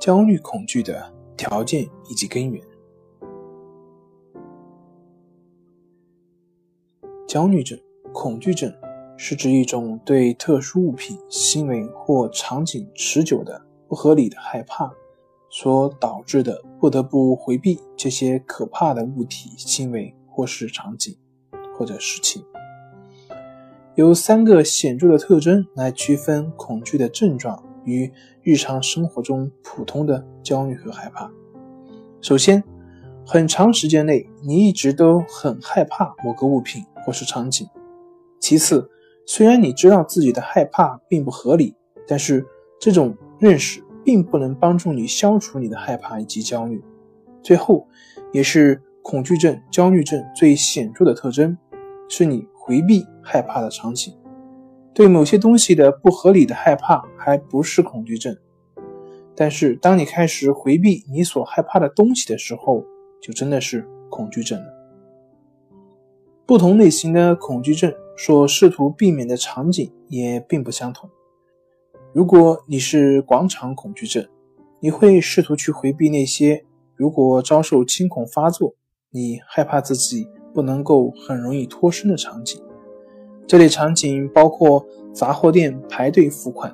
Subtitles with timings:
[0.00, 2.64] 焦虑、恐惧的条件以及根源。
[7.28, 7.78] 焦虑症、
[8.10, 8.74] 恐惧症
[9.18, 14.90] 是指一种对特殊物品、行为或场景持久的不合理的害怕
[15.50, 21.14] 所导致的，不得不回避这些可怕的物体、行为或是场景
[21.76, 22.42] 或者事情。
[23.96, 27.62] 有三个显著的特征来区分恐惧的症状。
[27.84, 28.12] 与
[28.42, 31.30] 日常生活中普通的焦虑和害怕。
[32.20, 32.62] 首先，
[33.26, 37.66] 很长时间内你一直都很害怕某个物品或是场景。
[38.38, 38.90] 其次，
[39.26, 41.74] 虽然你知道自己的害怕并不合理，
[42.06, 42.46] 但是
[42.78, 46.82] 这种认识并不能帮助你消除你的害怕以及焦虑。
[47.42, 47.86] 最后，
[48.32, 51.56] 也是恐惧症、焦虑症最显著的特征，
[52.08, 54.14] 是你回避害怕的场景。
[54.92, 58.36] 对某些东西的不合理的害怕还不是恐惧症，
[59.36, 62.84] 但是当你开始回避你所害怕的东西的时候，
[63.22, 64.66] 就真的是恐惧症了。
[66.44, 71.08] 不同类型的恐惧症所试图避免的场景也并不相同。
[72.12, 74.26] 如果你是广场恐惧症，
[74.80, 76.64] 你会试图去回避那些
[76.96, 78.74] 如果遭受惊恐发作，
[79.10, 82.60] 你害怕自己不能够很容易脱身的场景。
[83.50, 86.72] 这类场景包括杂货店排队付款、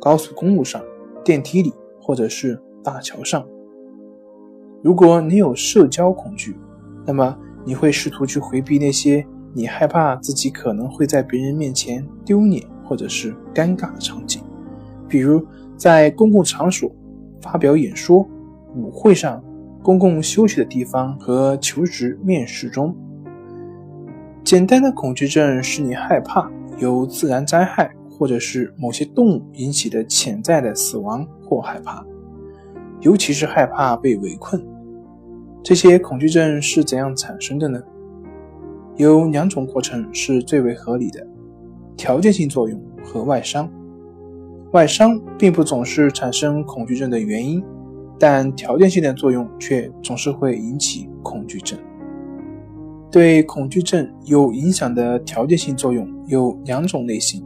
[0.00, 0.82] 高速公路上、
[1.24, 3.46] 电梯里，或者是大桥上。
[4.82, 6.56] 如果你有社交恐惧，
[7.06, 14.42] 那么你会试图去回避那些你害怕自己可能会在别人面前丢脸或者是尴尬的场景，
[15.06, 15.40] 比如
[15.76, 16.90] 在公共场所
[17.40, 18.26] 发表演说、
[18.74, 19.40] 舞会上、
[19.80, 22.92] 公共休息的地方和求职面试中。
[24.46, 26.48] 简单的恐惧症是你害怕
[26.78, 32.06] 由自然灾害或者是某些动物引起的潜在的死亡或害怕，
[33.00, 34.64] 尤其是害怕被围困。
[35.64, 37.82] 这些恐惧症是怎样产生的呢？
[38.94, 41.26] 有两种过程是最为合理的：
[41.96, 43.68] 条件性作用和外伤。
[44.70, 47.60] 外伤并不总是产生恐惧症的原因，
[48.16, 51.76] 但条件性的作用却总是会引起恐惧症。
[53.16, 57.42] 对恐惧症有影响的条件性作用有两种类型，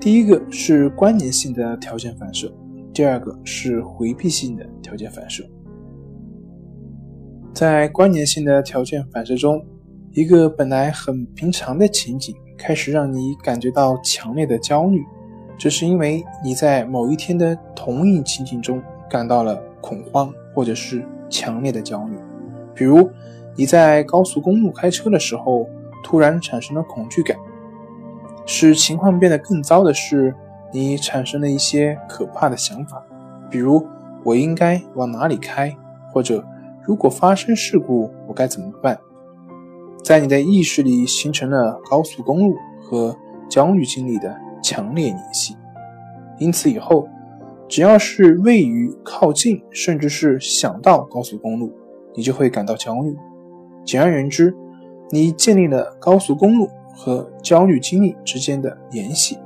[0.00, 2.52] 第一个是关联性的条件反射，
[2.92, 5.48] 第二个是回避性的条件反射。
[7.54, 9.64] 在关联性的条件反射中，
[10.10, 15.04] 一个本来很平常的情景开始让你感觉到强烈的焦虑，
[15.56, 22.16] 这是因为你在某一天的同一情景中感到了恐慌或者是强烈的焦虑，
[22.74, 23.08] 比如。
[23.54, 25.68] 你在高速公路开车的时候，
[26.02, 27.36] 突然产生了恐惧感。
[28.46, 30.34] 使情况变得更糟的是，
[30.72, 33.04] 你产生了一些可怕的想法，
[33.50, 33.86] 比如
[34.24, 35.74] “我应该往哪里开”
[36.12, 36.44] 或者
[36.82, 38.98] “如果发生事故，我该怎么办”。
[40.02, 43.16] 在你的意识里形成了高速公路和
[43.48, 45.56] 焦虑经历的强烈联系。
[46.38, 47.08] 因此，以后
[47.68, 51.72] 只要是位于靠近，甚至是想到高速公路，
[52.16, 53.16] 你就会感到焦虑。
[53.84, 54.54] 简而言之，
[55.10, 59.38] 你建立了高速公路和焦虑经历之间的联系。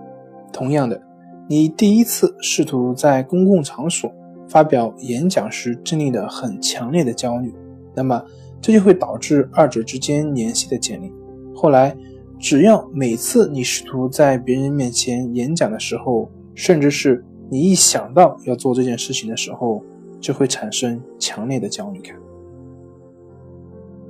[0.52, 1.00] 同样的，
[1.48, 4.12] 你第一次试图在公共场所
[4.48, 7.52] 发表演讲时经历了很强烈的焦虑，
[7.94, 8.22] 那么
[8.60, 11.12] 这就会导致二者之间联系的建立。
[11.54, 11.96] 后来，
[12.38, 19.82] 只要每次你试图在别人面前演讲的时候，甚至是你一想到要做这件事情的时候，
[20.20, 22.14] 就会产生强烈的焦虑感。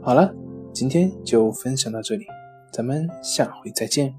[0.06, 0.32] 好了，
[0.72, 2.28] 今天就分享到这里，
[2.70, 4.14] 咱们下回再见。